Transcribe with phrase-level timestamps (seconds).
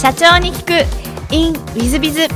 [0.00, 1.34] 社長に聞く。
[1.34, 2.26] In ウィズビズウ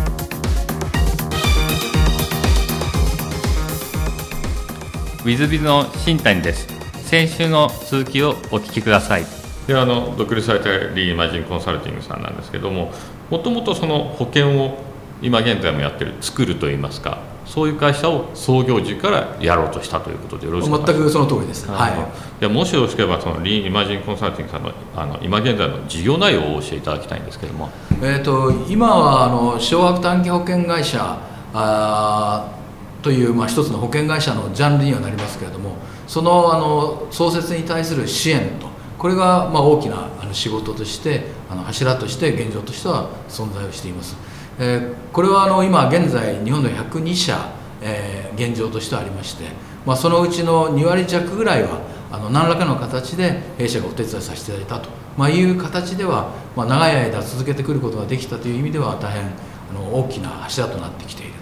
[5.26, 6.66] ィズビズの新谷です。
[7.04, 9.26] 先週の続きをお聞きください。
[9.68, 12.90] であの独立されたリーイマジンコンサルティングさんなんですけども
[13.30, 14.82] もともとその保険を
[15.22, 17.22] 今現在もやってる作るといいますか
[17.52, 27.68] そういう会社を創業時からやろうとしたということでよろしいですか全くその通りです、はい、でもしよろしければそのリーイマジンコンサルティングさんのあの今現在の事業内容をお教えいただきたいんですけども、
[28.00, 31.18] えーと、今はあの小額短期保険会社
[31.52, 32.58] あ
[33.02, 35.76] という、まあ、一つの保険会社のジャンルにはなりますけれども
[36.06, 44.16] そのあの創設に対する支援とこれがまあ大きなあの仕事としてあの柱として現状としては存在をしています、
[44.58, 49.44] えー、これはあの今現在日本の102社、えー、現状としてありまして、
[49.86, 59.24] まあ、そのうちの2割弱ぐらいはあの何らかの形で弊社がお手伝いさせていただいたと、まあ、いう形では、まあ、長い間続けてくることができたという意味では大変
[59.70, 61.32] あの大きな柱となってきている。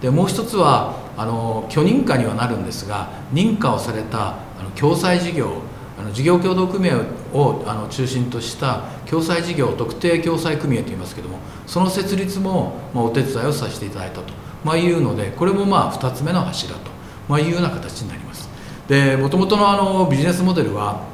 [0.00, 5.62] でもう一つはあの許認可にはなるんですが認可をされたあの共済事業
[6.02, 16.90] あの事業協同組合をあの中心とした共済事業特定共済組合といいますけどもその設立も、ま、お手伝いをさせていただいたと、ま、いうのでこれもまあ2つ目の柱と、
[17.28, 18.48] ま、いうような形になります。
[18.88, 21.04] でもともとのあのビジネスモデルは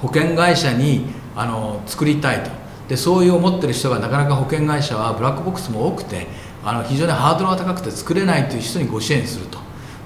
[0.00, 2.50] 保険会社にあの作りたいと。
[2.88, 6.26] でそういう思ってる人がなかなか保険会社はブラックボックスも多くて
[6.64, 9.58] あの非常にハードルが高くて作れないという人にご支援すると、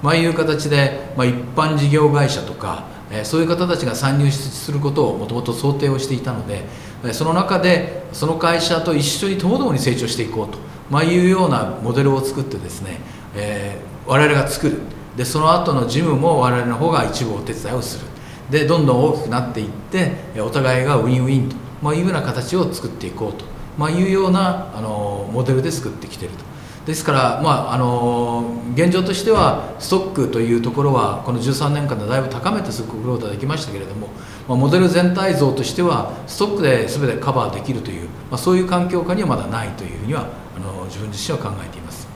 [0.03, 6.65] まあ、いう形で、まあ、一般事業会社とか、え、そういう方たちが参入することをもともと想定をしていたので、
[7.13, 10.57] その中でその会社と一緒にともどもに成長していこうと、
[10.89, 12.99] まあ、いうようなモデルを作ってですね、
[13.35, 14.79] えー、我々が作る
[15.15, 18.05] でその後の事務も我々の方が一部お手伝いをする
[18.49, 23.45] でどんどん大きくなっていってお互いがウィンウィンと、まあ、いうような形を作っていこうと
[23.77, 26.54] まあ、いうようなあのモデルで作ってきていると。
[26.85, 34.07] ですから、まあ、あの現状としてはストックというところはこの13年間でだいぶ高めてすごくグロードできましたけれども、
[34.47, 42.07] まあ、モデル全体像としてはストックで全てカバーできるという、まあ、そういう環境下にはまだないというふうにはあの自分自身は考えています。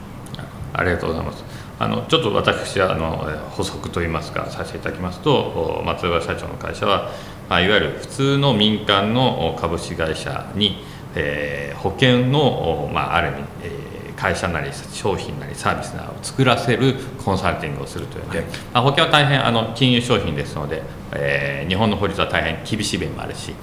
[0.72, 1.44] ありがとうございます。
[1.80, 7.10] あのちょっと私はあの補足といいますかさせていただきますと松浦社長の会社は、
[7.48, 20.82] まあ、いわゆる普通の民間の株式会社にえー、保険の、まあ、ある意味、えー、会社なり商品なりサービスなりを作らせるコンサルティングをするというので、はい、まあ、保険は大変あの金融商品ですので、
[21.12, 23.54] えー、日本の法律は大変厳しい面もあるし、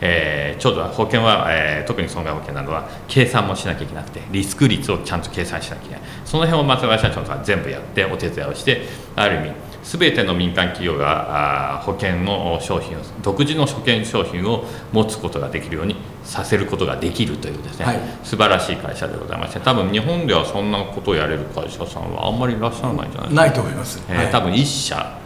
[0.00, 6.00] えー、ちょうど保険は、えー、特に損害保険などは計算もしなきゃいけなくてリスク率をちゃんと計算しなきゃいけない。
[6.24, 8.82] その辺を松原社長が全部やってお手伝いをして
[9.14, 9.52] ある意味
[9.82, 23.42] 全ての民間企業が保険の商品を独自の保険商品を持つことができるようにさせることができるというですね、はい、素晴らしい会社でございまして多分日本ではそんなことをやれる会社さんはあんまりいらっしゃらないんじゃないですか。
[23.42, 25.18] ないと思います、えー、多分1社、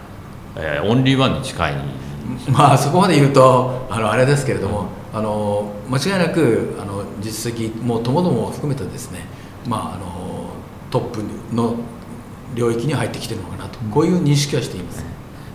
[0.56, 1.74] えー、オンリーワンに近い。
[2.48, 9.26] まあそこまで言うとあのあれですけれども、あの間違いなくあの実績もともども含めてですね
[9.66, 10.50] まああの
[10.90, 11.22] トップ
[11.54, 11.76] の
[12.54, 15.04] 領域に入ってきてるのかなと、こういう認識はしています、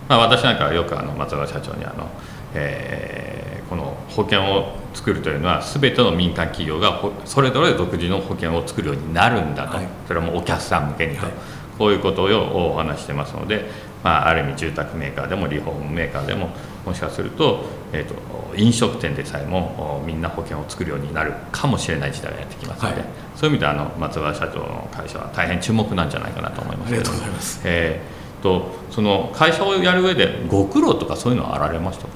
[0.08, 2.08] まあ、私なんかはよくあの松原社長にあの、
[2.54, 11.32] えー、この保険を作るというのは全ての民間企業がそれぞれ独自の保険を作るようになるんだと、はい、それはもうお客さん向けにと、はい、
[11.78, 13.70] こういうことをお話してますので、
[14.02, 16.50] まあ、ある意味住宅メーカーでもリフォームメーカーでも
[16.84, 18.14] もしかすると,、えーと、
[18.56, 32.04] 飲食店でさえもみんな保険を作るようになるかもしれない時代がやってきますので、はい、そういう意味であの松原社長の会社は大変注目なんじゃないかなと思いますありがとうございます、えーと、その会社をやる上でご苦労とかそういうのはあられました？
[32.04, 32.10] か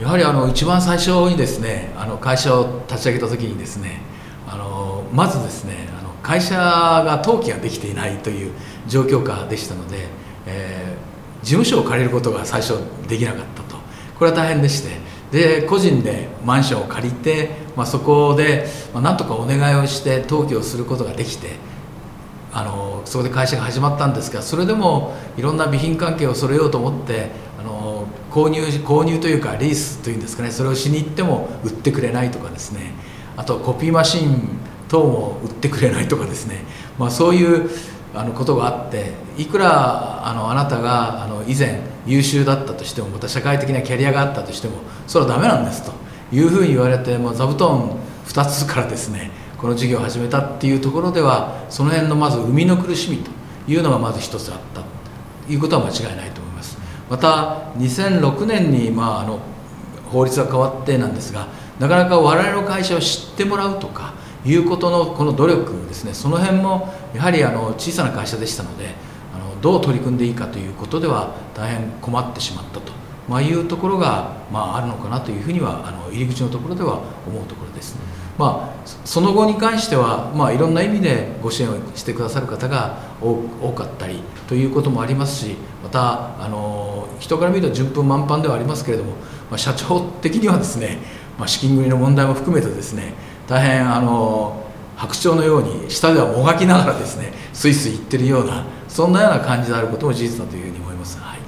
[0.00, 4.00] やはりあの一番最初にですねあの会社を立ち上げた時にですね
[4.48, 8.52] あのまずですねあの会社が登記ができていないという
[8.88, 10.08] 状況下でしたので、
[10.46, 12.74] えー、事務所を借りることが最初
[13.08, 13.63] できなかったと
[14.18, 15.14] これは大変でして。
[15.34, 21.56] で個人でマンションを借りて、まあ、そこで、ま、なんとかお願いをして登記をすることができて
[22.52, 32.92] あのそこで会社が始まったんですがそれでもいろんな備品関係を揃えようと思ってあの購入購入というかリースというんですかねそれをしに行っても売ってくれないとかですね。
[33.36, 36.62] あとコピーマシン等も売ってくれないとかですね、
[36.98, 37.68] まあ、そういう
[38.14, 46.04] あのことがあっていくらあのあなたがあの以前優秀だったとしてもまた社会的なキャリアがあったとしてもそれはダメなんですと。
[46.32, 47.96] いうふうに言われて、まあ、座布団
[48.26, 53.30] 2つからですねこの事業を始めたっていうところではその辺のまず生みの苦しみと
[53.68, 54.82] いうのがまず一つあった。
[55.46, 56.78] ということは間違いないと思います。
[57.08, 59.38] また2006年に、まあ、あの
[60.06, 61.46] 法律が変わってなんですが
[61.78, 64.14] なかなか我々の会社を知ってもらうとか
[64.44, 68.94] いうことのこの努力ですねその辺もやはりあの小さな会社でしたので
[69.34, 72.92] あのどう取り組んでいいかということでは大変困ってしまったと、
[73.28, 77.96] まあ、いうところが、まあ、あるのかなというふうにはあの入り口のところでは思うところです。
[78.36, 85.54] まあ、その後に関しては、まあ、いろんな意味でご支援をしてくださる方が多かったりということもありますし
[85.84, 89.12] またあの人から見ると順風満帆ではありますけれども、
[89.50, 90.98] まあ、社長的にはですね、
[91.38, 93.14] まあ、資金繰りの問題も含めてですね
[93.46, 94.64] 大変あの
[94.96, 101.18] 白鳥のように下ではもがきながらですねスイスイ行ってるようなそんなような感じであることも事実だというふうに思います。
[101.18, 101.44] はい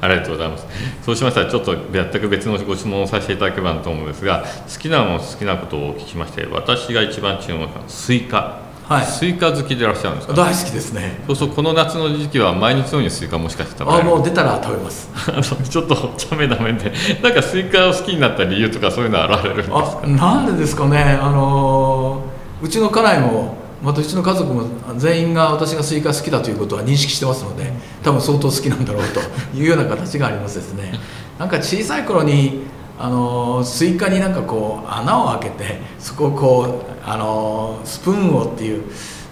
[0.00, 0.66] ありがとうございます。
[1.02, 8.65] そうしましたら、ちょっと全く別のご質問をさせていただければと思うんですが、好きなもの、好きなことをお聞きまして、私が一番注目したのはスイカ。
[8.88, 10.34] はい、スイカ好きでいらっしゃるんですか？
[10.34, 11.18] 大好きですね。
[11.26, 15.10] そうそうこの夏の時期は毎日のようにスイカもしかして食べあもう出たら食べます。
[15.28, 16.92] あのちょっとお茶目な面で
[17.22, 20.00] なんかスイカを好きになった理由とかそういうのはあられるんですか？
[20.06, 21.18] なんでですかね。
[21.20, 22.22] あの
[22.62, 24.62] うちの家内もまたうちの家族も
[24.96, 27.72] 全員が私がスイカ好きだということは認識してますので
[28.02, 29.20] 多分相当好きなんだろうと
[29.58, 30.92] いうような形がありますですね。
[31.38, 32.60] なんか小さい頃に
[32.98, 38.82] あのスイカになんかこう穴を開けてそこをこうあのスプーンをっていう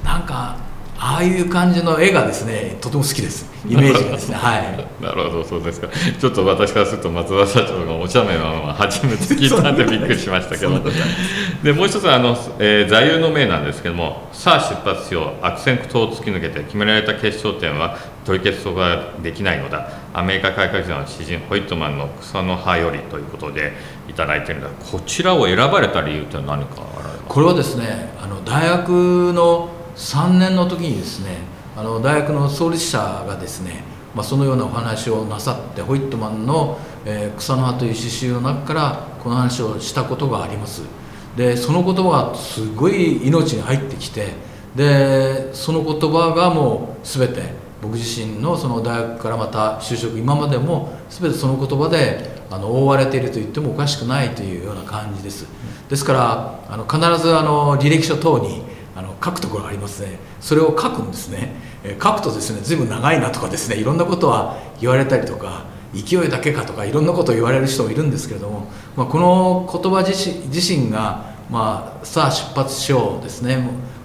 [0.05, 0.56] なんか
[0.97, 3.53] ああいう感じの絵がですねとても好きです。
[3.67, 4.37] イメージがですね。
[4.41, 5.03] はい。
[5.03, 5.88] なるほどそうですか。
[6.19, 10.81] ちょっと私からすると松田社長がお茶目は初めて聞いたんでびっくりしましたけど。
[11.62, 19.88] でもう一つあの、えー、座右の銘なんですけどもさあ出発しよう悪戦苦闘を突き抜けて決められた決勝点は取り消すことができないのだ。
[20.15, 23.73] アメリカ改革者の詩人ホイットマンの草の葉よりということで
[24.09, 24.69] いただいてるんだ。
[24.91, 31.38] こちらを選ばれた理由って何かあらこれはですねあの大学の3年の時にですね
[31.76, 33.82] あの大学の創立者がですね、
[34.15, 40.82] まあ、そのようなお話をなさってホイットマンの「えー、草の葉」という詩集の中からこの話をしたことがあります。
[41.37, 44.35] でその言葉がすごい命に入ってきて
[44.77, 55.47] でその言葉がもう全て僕自身のその大学からまた就職今までも全てその言葉であの覆われていると言ってもおかしくないというような感じです。
[55.89, 58.63] ですからあの必ずあの履歴書等に
[58.97, 60.19] あの書くところがありますね。
[60.41, 68.67] それを書くんですね、え書くとですね随分長いなとかですねいろんなことは言われたりとか勢いだけかとかいろんなことを言われる人もいるんですけれども、
[68.97, 73.59] まあ、この言葉自身が、まあ、さあ出発しようですね。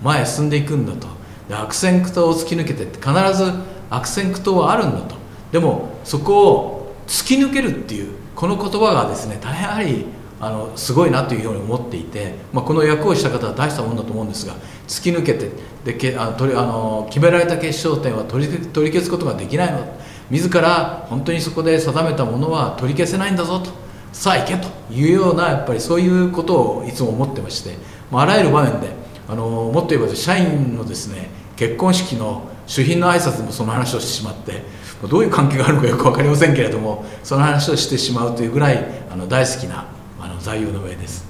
[0.04, 1.19] 前へ進んでいくんだと。
[1.50, 3.52] 悪戦苦闘を突き抜けてって必ず
[3.90, 5.16] 悪戦苦闘はあるんだと。
[5.52, 10.06] でもそこを突き抜けるっていうこの言葉がですね大変やはり
[10.40, 14.54] あのすごいなというふうに思っていて、まあ、この役をした方は大したもんだと思うんですが
[14.88, 15.50] 突き抜けて
[15.84, 20.00] でけあの取りあの決められた決勝点は取り取り消すことができないの。
[20.30, 23.72] 自ら本当にそこで定めたものは取り消せないんだぞと。
[24.14, 27.76] さあ行けというようなやっぱりそういうことをいつも思ってまして、
[28.12, 28.90] まあ、あらゆる場面で
[29.28, 31.30] あのもっと言えば社員のですね
[31.60, 34.62] 結婚式の主賓の挨拶もその話をしてしまって
[35.10, 39.86] どういう関係があるのかよく分かりませんけれどもその話をしてしまうというぐらいあの大好きな
[40.22, 41.28] あの座右の銘です。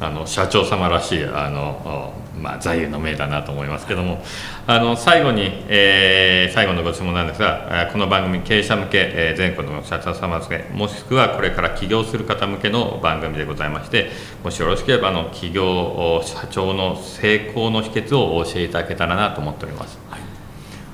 [0.00, 4.22] あの社長様らしいあの、まあ、座右の銘だなと思いますけども
[4.66, 14.10] あの最後に、えー、最後のご質問なんですがこの番組経営者向け、えー、全国の社長様向けもしくはこれから起業する方向けの番組でございまして
[14.42, 19.98] もしよろしければあの起業社長の成功の秘訣をお教えいただけたらなと思っております。
[20.10, 20.20] はい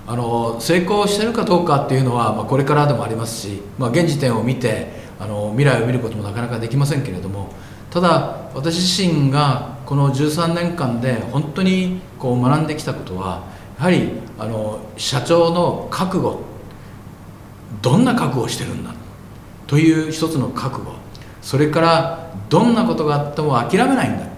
[0.08, 4.86] あの成功してるかどうかっていうのは、まあ、これからでもありますし、まあ、現時点を見て
[5.18, 7.52] あの未来を見ることもなかなかできませんけれども
[7.96, 13.42] ただ私自身がこの13年間で本当にこう学んできたことは
[13.78, 16.42] やはりあの社長の覚悟
[17.80, 18.92] どんな覚悟をしてるんだ
[19.66, 20.92] という一つの覚悟
[21.40, 24.28] それからどんなことがあっても諦めないんだっ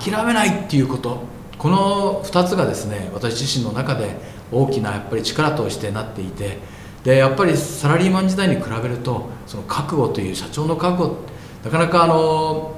[0.00, 1.24] て諦めないっていうこと
[1.58, 4.16] この2つがですね私自身の中で
[4.50, 6.56] 大きなやっぱり力としてなっていて
[7.04, 11.32] でやっぱりサラリーマン時代に比べるとその覚悟という社長の覚悟
[11.64, 12.74] なかなかあの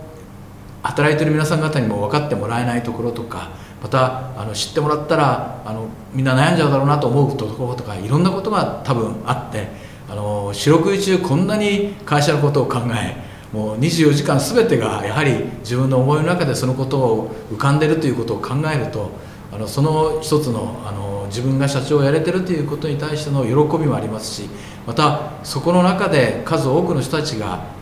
[0.82, 3.50] 働いてる皆さん方にも分かってもらえないところとか
[3.82, 9.68] またあの知ってもらったらあのみんな悩んじゃうだろうなと思うところとかいろんなことが多分あって
[10.08, 13.16] あの四六時中こんなに会社のことを考え
[13.54, 19.10] もう24時間全てがやはり自分の思いの中でそのことを浮かんでるということを考えると
[19.52, 24.48] あのその一つのあの自分が社長をやれてるということに対しての喜びもありますし
[24.86, 27.73] またそこの中で数多くの人たちが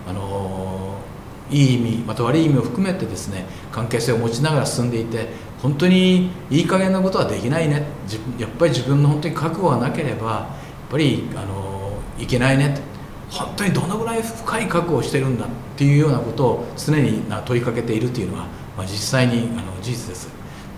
[1.53, 5.29] いい意味また悪い意味を含めてですね関係性を持ちながら進んでいて
[5.61, 7.87] 本当にいい加減なことはできないね。
[8.37, 10.49] やっぱり自分の本当に覚悟がなければや
[10.89, 12.77] っぱりあのいけないね。
[13.31, 20.29] 本当にどのぐらい深い覚悟をしてるんだっていうようなことを常に問いかけているというのは、まあ、実際にあの事実です。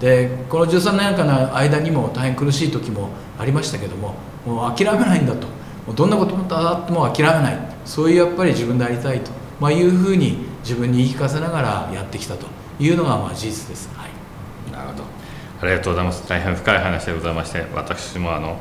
[0.00, 4.14] でこの13年間の間にも大変苦しい時もありましたけども
[4.44, 5.46] もう諦めないんだと。
[5.94, 7.58] どんなこともあっても諦めない。
[7.84, 9.30] そういうやっぱり自分でありたいと、
[9.64, 12.46] まあ、いうふうに自分に言い聞かせながらやってきたと
[12.78, 14.10] いうのがまあ事実です、はい、
[14.70, 15.04] なるほど。
[15.62, 16.28] ありがとうございます。
[16.28, 18.58] 大変深い話でございまして私もあの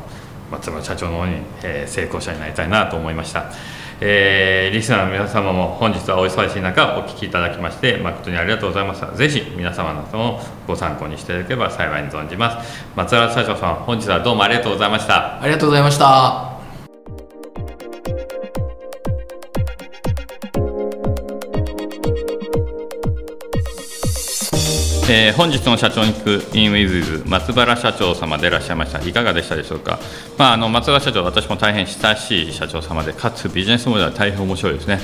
[0.50, 3.51] 松村社長の方に、えー、成功者になりたいなと思いました、
[4.00, 9.07] えー、リスナーの皆様も本日はお忙しい中お聞きいただきまして誠にありがとうございました。
[9.12, 12.86] ぜひ皆様のもご参考にしていただければ幸いに存じます。
[12.95, 15.41] 松原社長さん本日はどうもありがとうございました。
[15.41, 16.52] ありがとうございました
[25.10, 29.01] えー、本日の社長に聞くインウィズズ松原社長様でいらっしゃいました。
[29.05, 30.00] いかがでしたでしょうか、
[30.38, 35.00] まあ、あの松原社長私も大変親しい社長様でかつビジネスモデルは大変面白いですね、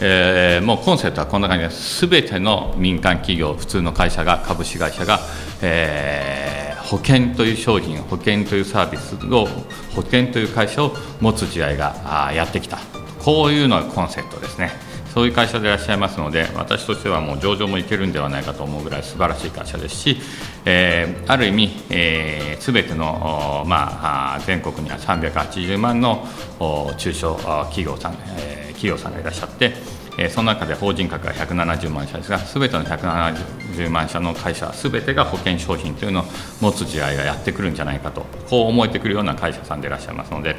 [0.00, 2.08] えー、もうコンセプトはこんな感じです。
[2.08, 5.20] べての民間企業普通の会社が株式会社が、
[5.62, 9.46] えー、保険という商品保険というサービスを
[9.94, 12.78] 保険という会社を持つ時代がやってきた。
[13.24, 14.72] こういうのがコンセプトですね。
[15.14, 20.16] そういう会社でいらっしゃいますので私としてはもう上場もいけるんではないかと思うぐらい素晴らしい会社ですし、
[20.64, 26.26] えー、ある意味すべ、えー、ての、まあ、全国には380万の
[26.98, 29.72] 中小企業さん、えー、企業さんがいらっしゃって
[30.16, 36.24] えその中で法人格が170万社ですが、すべての170万社の会社、すべてが保険商品というのを
[36.60, 40.54] 持つ時代がやってくるんじゃないかと、こう思えてくるような会社さんでいらっしゃいますので、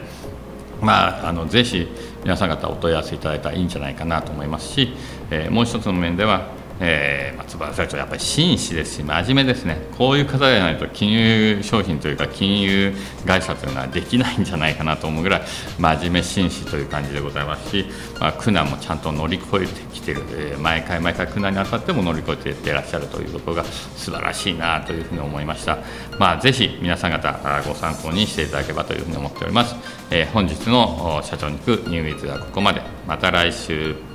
[0.82, 1.88] まあ、あのぜひ
[2.24, 4.94] 皆さん方お問い合わせいただいたらいいんじゃないかなと思いますし、
[5.32, 12.94] えー、もう一つの面ではえー、松原社長、やっぱり紳士ですし、真面目ですね、こういう方でないと金融商品というか、金融
[13.26, 15.42] 会社というのはできないんじゃないかなと思うぐらい、
[15.80, 17.86] 真面目紳士という感じでございますし、
[18.20, 25.78] まあ、苦難もちゃんと乗り越えてきてる、えー、毎回毎回苦難に当たっても乗り越えていってらっしゃるというところが素晴らしいなというふうに思いました。
[26.20, 29.76] まあ、ぜひ皆さん方、ご参考にしていただければというふうに思っております。
[30.12, 32.82] えー、本日の社長に行くニューウィズはここまで。
[33.08, 34.15] また来週。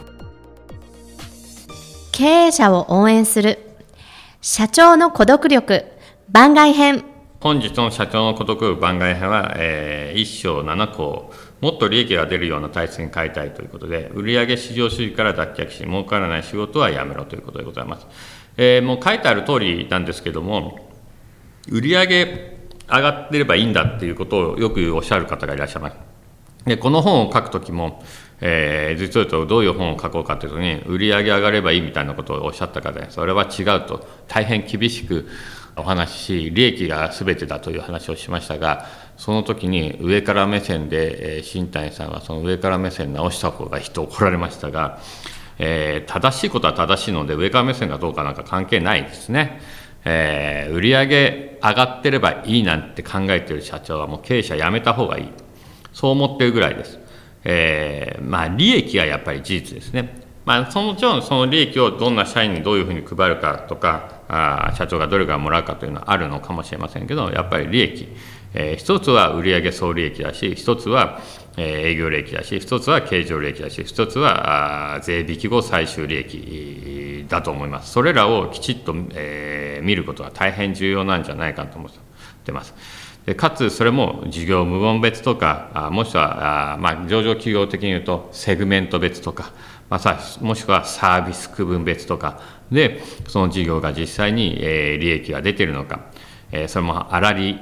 [2.20, 3.58] 経営者を応援する。
[4.42, 5.86] 社長の孤独力。
[6.28, 7.02] 番外編。
[7.40, 18.06] 本日の社長の孤独番外編は、えー、1章7項もっと利益が出るような体質に変えたいということで売上至上主義から脱却し儲からない仕事はやめろということでございます、
[18.58, 20.90] えー、もう書いてある通りなんですけども
[21.70, 25.96] 売上上がってればいいんだっていうことをよくおっしゃる方がいらっしゃいます。
[26.66, 28.02] でこの本を書くときも
[28.40, 35.28] えー、実を言うとどういう本を書こうかというとに売り上げ上がればいいみたいなことをおっしゃった方でそれは違うと大変厳しく
[35.76, 44.98] お話しし利益が全てだという話をしましたがその時に上から目線で、えー、新谷さんはその上から目線直した方が人怒られましたが、
[45.58, 49.60] えー、正しいことは正しいので上から目線がどうかなんか関係ないですね。
[50.06, 55.28] えー、売上上がってればいいなんて考えている社長はもう経営者辞めた方がいい
[55.92, 56.99] そう思ってるぐらいです。
[57.44, 60.20] えー、まあ、利益はやっぱり事実ですね。
[60.44, 68.08] まあ、そのもちろんその利益をどんな社員にどういうふうに配るかとかあ社長がどれからもらうかというのはあるのかもしれませんけどやっぱり利益、
[68.54, 71.20] えー、一つは売上総利益だし一つは、
[71.56, 81.90] 営業利益だし一つは経常利益だし一つはあ税引き後最終利益だと思いますそれらをきちっと、えー、見ることが大変重要なんじゃないかと思っ
[82.44, 82.74] てます。
[83.36, 89.52] かつそれも事業部門別とかもしくはまあ上場企業的に言うとセグメント別とか
[89.88, 92.60] まさもしくはサービス区分別とか。
[92.70, 96.06] でその事業が実際に利益が出ているのか。
[96.68, 97.52] それも粗利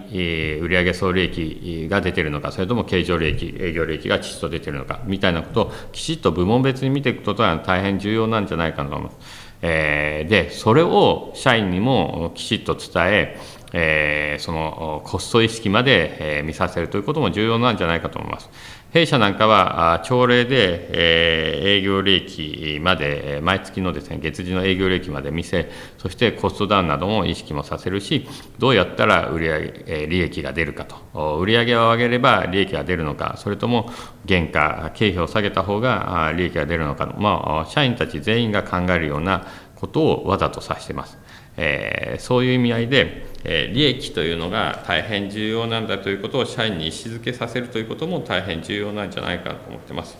[0.60, 2.52] 売上総利益が出ているのか。
[2.52, 5.00] それとも経常利益営業利益がきちっと出ているのか。
[5.04, 9.48] みたいなことをきちっと部門別に見ていくことは大変重要なんじゃないかなと思います。
[9.60, 13.38] でそれを社員にもきちっと伝え
[13.72, 18.48] えー、そのコスト意識まで、えー、見させるということも重要なんじゃないかと思います。
[18.90, 28.26] 弊社なんかは朝礼で、えー、営業利益まで毎月のですね月次の営業利益まで見せそしてコストダウンなども意識もさせるし
[28.58, 33.90] どうやったら売上、え利益が出るかと売上を上げれば利益が出るのかそれとも
[34.26, 39.46] 原価経費を下げた方が利益が出るのかまあ、社員たち全員が考えるような
[39.76, 41.18] ことをわざと指しています。
[41.58, 50.16] えー、そういう意味合いで、えー、利益というのが大変重要なんだということを社員に意思づけさせるということも大変重要なんじゃないかと思ってます。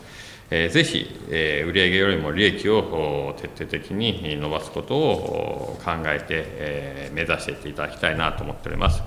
[0.51, 9.03] えー、ぜひ、えー、売上よりも利益を徹底的に伸ばすことを考えて、えー、目指していっていただきたいなと思っております。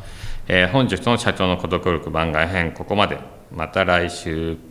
[0.48, 3.18] えー、本日の社長の孤独力番外編、ここまで。
[3.52, 4.71] また来週。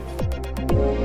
[0.73, 1.00] thank you